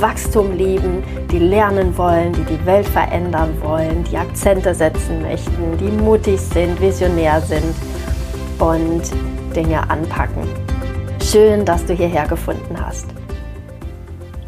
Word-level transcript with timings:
Wachstum 0.00 0.56
lieben, 0.56 1.02
die 1.30 1.38
lernen 1.38 1.96
wollen, 1.98 2.32
die 2.32 2.44
die 2.44 2.64
Welt 2.64 2.88
verändern 2.88 3.50
wollen, 3.60 4.02
die 4.04 4.16
Akzente 4.16 4.74
setzen 4.74 5.20
möchten, 5.20 5.76
die 5.78 5.90
mutig 6.02 6.40
sind, 6.40 6.80
visionär 6.80 7.40
sind 7.42 7.74
und 8.58 9.02
Dinge 9.54 9.88
anpacken. 9.90 10.48
Schön, 11.22 11.66
dass 11.66 11.84
du 11.84 11.92
hierher 11.92 12.26
gefunden 12.26 12.76
hast. 12.80 13.06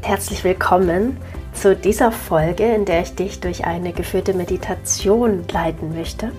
Herzlich 0.00 0.42
willkommen 0.44 1.18
zu 1.52 1.76
dieser 1.76 2.10
Folge, 2.10 2.64
in 2.64 2.86
der 2.86 3.02
ich 3.02 3.14
dich 3.14 3.40
durch 3.40 3.66
eine 3.66 3.92
geführte 3.92 4.32
Meditation 4.32 5.44
leiten 5.52 5.94
möchte. 5.94 6.32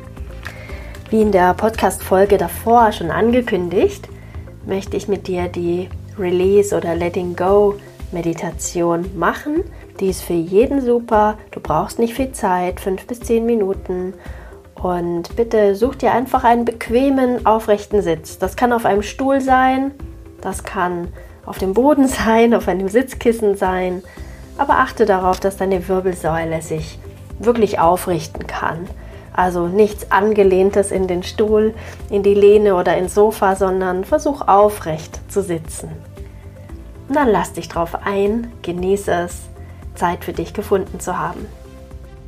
Wie 1.12 1.22
in 1.22 1.32
der 1.32 1.54
Podcast-Folge 1.54 2.38
davor 2.38 2.92
schon 2.92 3.12
angekündigt, 3.12 4.10
möchte 4.66 4.98
ich 4.98 5.08
mit 5.08 5.28
dir 5.28 5.48
die 5.48 5.90
Release 6.18 6.76
oder 6.76 6.96
Letting 6.96 7.36
Go 7.36 7.76
Meditation 8.12 9.06
machen. 9.18 9.64
Die 10.00 10.10
ist 10.10 10.22
für 10.22 10.34
jeden 10.34 10.82
super. 10.82 11.38
Du 11.52 11.60
brauchst 11.60 12.00
nicht 12.00 12.14
viel 12.14 12.32
Zeit, 12.32 12.80
fünf 12.80 13.06
bis 13.08 13.20
zehn 13.20 13.46
Minuten. 13.46 14.14
Und 14.76 15.36
bitte 15.36 15.76
such 15.76 15.96
dir 15.96 16.12
einfach 16.12 16.44
einen 16.44 16.66
bequemen, 16.66 17.46
aufrechten 17.46 18.02
Sitz. 18.02 18.38
Das 18.38 18.56
kann 18.56 18.74
auf 18.74 18.86
einem 18.86 19.04
Stuhl 19.04 19.42
sein, 19.42 19.92
das 20.42 20.64
kann 20.64 21.08
auf 21.46 21.58
dem 21.58 21.74
Boden 21.74 22.08
sein, 22.26 22.54
auf 22.54 22.68
einem 22.68 22.90
Sitzkissen 22.90 23.56
sein. 23.56 24.04
Aber 24.58 24.78
achte 24.78 25.06
darauf, 25.06 25.40
dass 25.40 25.58
deine 25.58 25.88
Wirbelsäule 25.88 26.62
sich 26.62 27.00
wirklich 27.40 27.80
aufrichten 27.80 28.48
kann. 28.48 28.88
Also 29.34 29.68
nichts 29.68 30.12
Angelehntes 30.12 30.92
in 30.92 31.08
den 31.08 31.24
Stuhl, 31.24 31.74
in 32.10 32.24
die 32.24 32.34
Lehne 32.34 32.76
oder 32.76 32.96
ins 32.96 33.16
Sofa, 33.16 33.56
sondern 33.56 34.06
versuch 34.06 34.48
aufrecht 34.48 35.20
zu 35.30 35.42
sitzen. 35.42 35.90
Und 37.08 37.16
dann 37.16 37.30
lass 37.30 37.54
dich 37.54 37.68
drauf 37.68 37.96
ein, 38.04 38.48
genieße 38.62 39.12
es, 39.12 39.44
Zeit 39.96 40.24
für 40.24 40.34
dich 40.34 40.54
gefunden 40.54 41.00
zu 41.00 41.18
haben. 41.18 41.46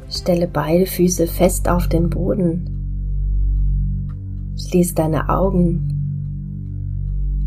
Stelle 0.09 0.47
beide 0.47 0.85
Füße 0.85 1.27
fest 1.27 1.67
auf 1.67 1.87
den 1.87 2.09
Boden. 2.09 2.73
Schließ 4.57 4.95
deine 4.95 5.29
Augen. 5.29 5.93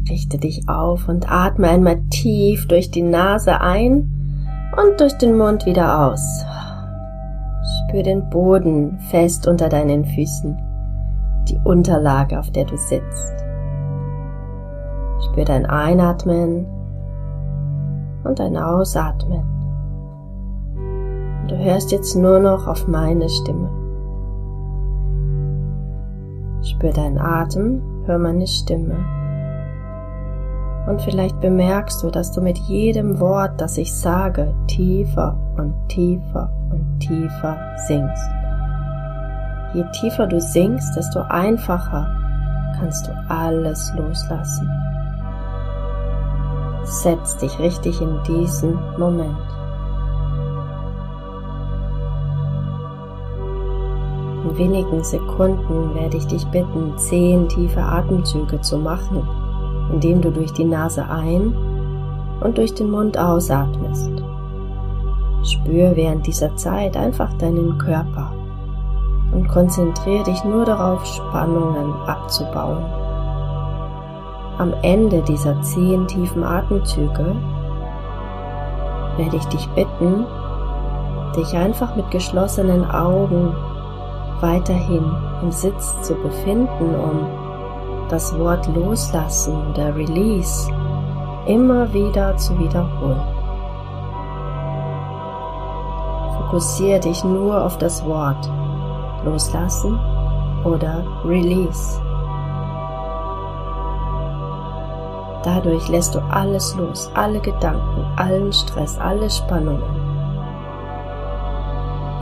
Richte 0.09 0.39
dich 0.39 0.69
auf 0.69 1.09
und 1.09 1.31
atme 1.31 1.69
einmal 1.69 2.00
tief 2.11 2.67
durch 2.67 2.91
die 2.91 3.03
Nase 3.03 3.61
ein 3.61 4.11
und 4.77 5.00
durch 5.00 5.17
den 5.19 5.37
Mund 5.37 5.67
wieder 5.67 6.06
aus. 6.06 6.44
Spür 7.89 8.03
den 8.03 8.28
Boden 8.31 8.98
fest 9.11 9.47
unter 9.47 9.69
deinen 9.69 10.05
Füßen, 10.05 10.56
die 11.48 11.59
Unterlage, 11.65 12.39
auf 12.39 12.50
der 12.50 12.65
du 12.65 12.77
sitzt. 12.77 13.34
Spür 15.27 15.44
dein 15.44 15.67
Einatmen 15.67 16.67
und 18.24 18.40
ein 18.40 18.56
Ausatmen. 18.56 19.42
Und 21.42 21.50
du 21.50 21.58
hörst 21.58 21.92
jetzt 21.92 22.14
nur 22.14 22.40
noch 22.40 22.66
auf 22.66 22.86
meine 22.86 23.28
Stimme. 23.28 23.70
Spür 26.62 26.92
deinen 26.92 27.19
Atem, 27.19 27.82
hör 28.06 28.19
meine 28.19 28.47
Stimme. 28.47 28.97
Und 30.86 31.03
vielleicht 31.03 31.41
bemerkst 31.41 32.03
du, 32.03 32.10
dass 32.10 32.32
du 32.32 32.41
mit 32.41 32.59
jedem 32.59 33.20
Wort, 33.20 33.60
das 33.60 33.78
ich 33.78 33.94
sage, 33.94 34.54
tiefer 34.66 35.36
und 35.56 35.75
tiefer 35.88 36.50
und 36.70 37.00
tiefer 37.00 37.56
singst. 37.86 38.30
Je 39.72 39.84
tiefer 39.92 40.26
du 40.26 40.41
singst, 40.41 40.97
desto 40.97 41.20
einfacher 41.20 42.09
kannst 42.78 43.06
du 43.06 43.12
alles 43.28 43.92
loslassen. 43.97 44.69
Setz 46.91 47.37
dich 47.37 47.56
richtig 47.61 48.01
in 48.01 48.21
diesen 48.27 48.77
Moment. 48.99 49.37
In 54.43 54.59
wenigen 54.59 55.05
Sekunden 55.05 55.95
werde 55.95 56.17
ich 56.17 56.27
dich 56.27 56.45
bitten, 56.49 56.99
zehn 56.99 57.49
tiefe 57.49 57.81
Atemzüge 57.81 58.61
zu 58.61 58.77
machen, 58.77 59.23
indem 59.93 60.21
du 60.21 60.33
durch 60.33 60.53
die 60.53 60.65
Nase 60.65 61.09
ein 61.09 61.55
und 62.41 62.59
durch 62.59 62.75
den 62.75 62.91
Mund 62.91 63.17
ausatmest. 63.17 64.11
Spür 65.45 65.95
während 65.95 66.27
dieser 66.27 66.57
Zeit 66.57 66.97
einfach 66.97 67.33
deinen 67.34 67.78
Körper 67.78 68.33
und 69.33 69.47
konzentriere 69.47 70.25
dich 70.25 70.43
nur 70.43 70.65
darauf, 70.65 71.07
Spannungen 71.07 71.93
abzubauen. 72.09 73.00
Am 74.60 74.75
Ende 74.82 75.22
dieser 75.22 75.59
zehn 75.62 76.06
tiefen 76.06 76.44
Atemzüge 76.44 77.34
werde 79.16 79.37
ich 79.37 79.47
dich 79.47 79.66
bitten, 79.71 80.26
dich 81.34 81.56
einfach 81.56 81.97
mit 81.97 82.10
geschlossenen 82.10 82.84
Augen 82.84 83.56
weiterhin 84.43 85.10
im 85.41 85.50
Sitz 85.50 86.03
zu 86.03 86.15
befinden, 86.15 86.94
um 86.94 87.26
das 88.10 88.38
Wort 88.38 88.69
loslassen 88.76 89.56
oder 89.71 89.97
Release 89.97 90.71
immer 91.47 91.91
wieder 91.94 92.37
zu 92.37 92.59
wiederholen. 92.59 93.22
Fokussiere 96.37 97.00
dich 97.00 97.25
nur 97.25 97.65
auf 97.65 97.78
das 97.78 98.04
Wort 98.04 98.50
loslassen 99.25 99.98
oder 100.65 101.03
Release. 101.25 101.98
Dadurch 105.43 105.89
lässt 105.89 106.15
du 106.15 106.21
alles 106.31 106.77
los, 106.77 107.11
alle 107.15 107.41
Gedanken, 107.41 108.05
allen 108.17 108.53
Stress, 108.53 108.99
alle 108.99 109.31
Spannungen. 109.31 109.83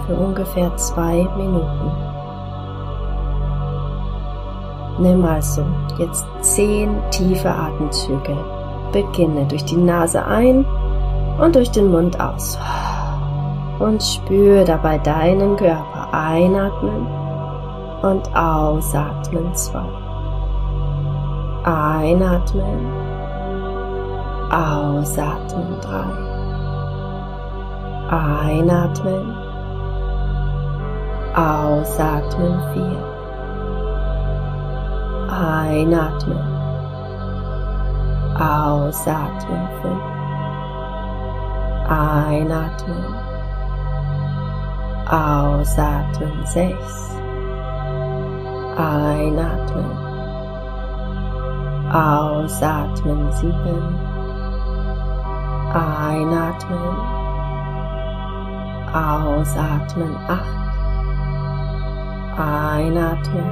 Für 0.07 0.15
ungefähr 0.15 0.75
zwei 0.77 1.27
Minuten. 1.37 1.91
Nimm 5.01 5.25
also 5.25 5.63
jetzt 5.99 6.27
zehn 6.41 6.97
tiefe 7.11 7.51
Atemzüge. 7.51 8.37
Beginne 8.93 9.47
durch 9.47 9.65
die 9.65 9.77
Nase 9.77 10.25
ein 10.25 10.65
und 11.41 11.57
durch 11.57 11.71
den 11.71 11.91
Mund 11.91 12.19
aus. 12.21 12.59
Und 13.81 14.03
spür 14.03 14.65
dabei 14.65 14.99
deinen 14.99 15.57
Körper 15.57 16.09
einatmen 16.13 17.07
und 18.03 18.35
ausatmen 18.35 19.55
zwei. 19.55 19.85
Einatmen 21.65 23.08
Ausatmen 24.51 25.79
drei. 25.83 26.39
Einatmen. 28.09 29.35
Ausatmen 31.35 32.63
vier. 32.73 33.05
Einatmen. 35.29 36.59
Ausatmen 38.41 39.69
fünf. 39.83 40.03
Einatmen. 41.91 43.05
Ausatmen 45.11 46.47
sechs. 46.47 47.21
Einatmen. 48.79 49.99
Ausatmen 51.93 53.31
sieben. 53.33 54.08
Einatmen. 55.75 56.97
Ausatmen. 58.95 60.17
Acht. 60.27 60.59
Einatmen. 62.39 63.51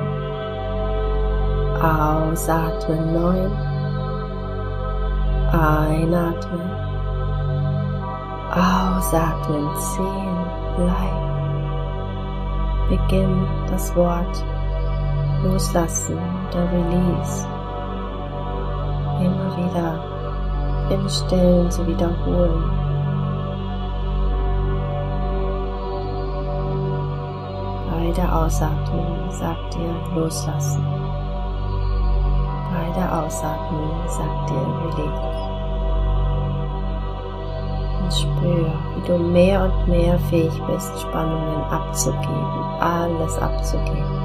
Ausatmen. 1.82 3.12
Neun. 3.12 3.52
Einatmen. 5.52 6.70
Ausatmen. 8.50 9.68
Zehn. 9.76 10.36
Bleib. 10.76 11.26
Beginn 12.88 13.46
das 13.70 13.94
Wort 13.94 14.44
loslassen 15.44 16.18
oder 16.48 16.64
release. 16.72 17.46
Immer 19.20 19.56
wieder 19.56 20.15
im 20.90 21.08
Stillen 21.08 21.70
zu 21.70 21.86
wiederholen. 21.86 22.62
Bei 27.90 28.12
der 28.12 28.36
Ausatmung 28.36 29.30
sagt 29.30 29.74
dir 29.74 29.94
loslassen. 30.14 30.84
Bei 32.72 32.92
der 32.94 33.24
Ausatmung 33.24 33.90
sagt 34.06 34.50
dir 34.50 34.66
Release. 34.84 35.36
Und 38.02 38.12
spür, 38.12 38.72
wie 38.94 39.06
du 39.06 39.18
mehr 39.18 39.64
und 39.64 39.88
mehr 39.88 40.18
fähig 40.30 40.62
bist, 40.68 41.00
Spannungen 41.00 41.64
abzugeben, 41.64 42.80
alles 42.80 43.36
abzugeben. 43.38 44.15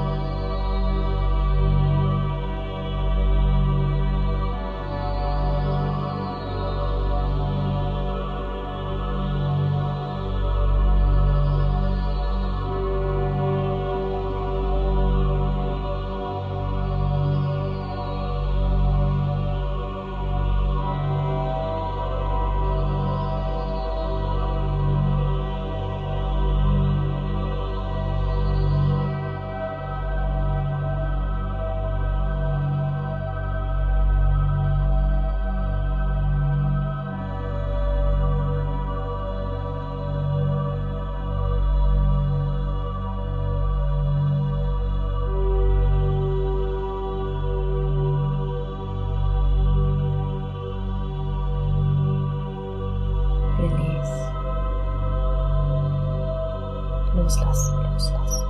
Loslassen, 57.40 58.41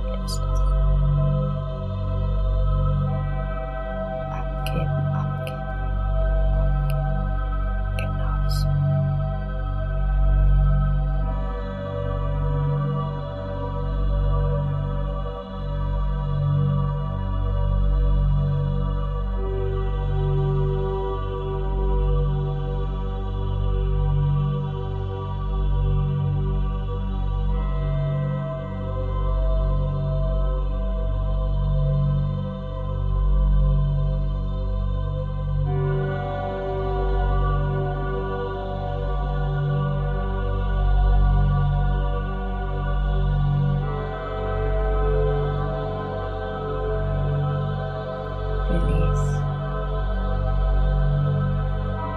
Release. 48.73 49.43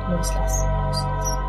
Loslassen, 0.08 0.68
loslassen, 0.86 1.10
loslassen. 1.10 1.45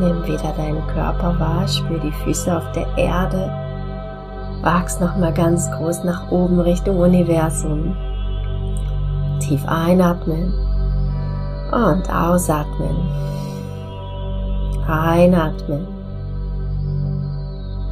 Nimm 0.00 0.26
wieder 0.26 0.54
deinen 0.56 0.86
Körper 0.86 1.38
wahr, 1.38 1.68
spür 1.68 1.98
die 1.98 2.10
Füße 2.24 2.56
auf 2.56 2.72
der 2.72 2.86
Erde. 2.96 3.50
Wachs 4.62 4.98
nochmal 4.98 5.34
ganz 5.34 5.70
groß 5.72 6.04
nach 6.04 6.30
oben 6.30 6.58
Richtung 6.58 7.00
Universum. 7.00 7.94
Tief 9.40 9.62
einatmen 9.66 10.54
und 11.70 12.10
ausatmen. 12.10 12.96
Einatmen. 14.88 15.86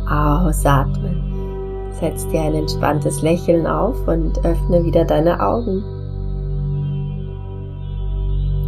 Ausatmen. 0.08 1.92
Setz 2.00 2.26
dir 2.28 2.40
ein 2.40 2.54
entspanntes 2.54 3.20
Lächeln 3.20 3.66
auf 3.66 4.08
und 4.08 4.42
öffne 4.46 4.82
wieder 4.82 5.04
deine 5.04 5.38
Augen. 5.42 5.84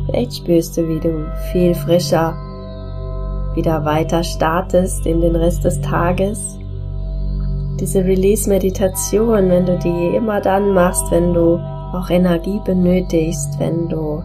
Vielleicht 0.05 0.35
spürst 0.35 0.77
du, 0.77 0.87
wie 0.87 1.01
du 1.01 1.27
viel 1.53 1.75
frischer 1.75 2.35
wieder 3.55 3.85
weiter 3.85 4.23
startest 4.23 5.07
in 5.07 5.21
den 5.21 5.37
Rest 5.37 5.65
des 5.65 5.81
Tages. 5.81 6.59
Diese 7.81 8.05
Release-Meditation, 8.05 9.49
wenn 9.49 9.67
du 9.67 9.79
die 9.79 10.17
immer 10.17 10.41
dann 10.41 10.73
machst, 10.73 11.11
wenn 11.11 11.33
du 11.33 11.59
auch 11.93 12.11
Energie 12.11 12.61
benötigst, 12.65 13.59
wenn 13.59 13.89
du 13.89 14.23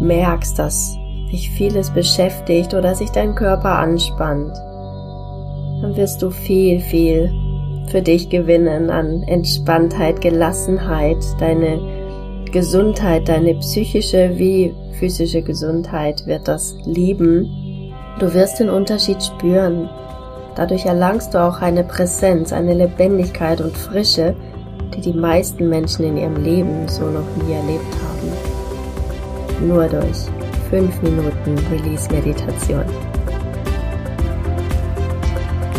merkst, 0.00 0.58
dass 0.58 0.96
dich 1.30 1.50
vieles 1.50 1.90
beschäftigt 1.90 2.74
oder 2.74 2.94
sich 2.94 3.10
dein 3.10 3.34
Körper 3.34 3.78
anspannt, 3.78 4.54
dann 5.80 5.96
wirst 5.96 6.22
du 6.22 6.30
viel, 6.30 6.80
viel 6.80 7.32
für 7.88 8.02
dich 8.02 8.28
gewinnen 8.28 8.90
an 8.90 9.22
Entspanntheit, 9.22 10.20
Gelassenheit, 10.20 11.18
deine 11.38 11.80
Gesundheit, 12.52 13.28
deine 13.28 13.54
psychische 13.54 14.32
wie 14.36 14.74
physische 14.98 15.42
Gesundheit 15.42 16.26
wird 16.26 16.46
das 16.46 16.76
lieben 16.84 17.63
Du 18.20 18.32
wirst 18.32 18.60
den 18.60 18.70
Unterschied 18.70 19.20
spüren. 19.22 19.90
Dadurch 20.54 20.86
erlangst 20.86 21.34
du 21.34 21.42
auch 21.42 21.60
eine 21.60 21.82
Präsenz, 21.82 22.52
eine 22.52 22.72
Lebendigkeit 22.72 23.60
und 23.60 23.76
Frische, 23.76 24.36
die 24.94 25.00
die 25.00 25.12
meisten 25.12 25.68
Menschen 25.68 26.04
in 26.04 26.16
ihrem 26.16 26.36
Leben 26.36 26.86
so 26.86 27.06
noch 27.06 27.26
nie 27.42 27.54
erlebt 27.54 27.92
haben. 28.06 29.66
Nur 29.66 29.88
durch 29.88 30.28
5 30.70 31.02
Minuten 31.02 31.58
Release-Meditation. 31.72 32.84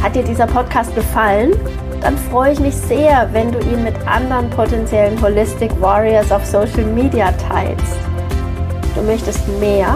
Hat 0.04 0.14
dir 0.14 0.24
dieser 0.24 0.48
Podcast 0.48 0.94
gefallen? 0.94 1.54
Dann 2.02 2.18
freue 2.18 2.52
ich 2.52 2.60
mich 2.60 2.76
sehr, 2.76 3.30
wenn 3.32 3.54
du 3.54 3.60
ihn 3.60 3.82
mit 3.84 3.96
anderen 4.06 4.50
potenziellen 4.50 5.20
Holistic 5.22 5.72
Warriors 5.80 6.34
auf 6.34 6.46
Social 6.46 6.84
Media 6.84 7.32
teilst. 7.50 7.98
Du 8.94 9.02
möchtest 9.04 9.48
mehr 9.60 9.96